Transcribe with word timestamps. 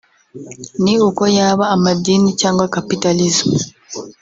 ni 0.83 0.93
uko 1.07 1.23
yaba 1.37 1.63
amadini 1.75 2.29
cyangwa 2.41 2.69
Capitalism 2.75 3.49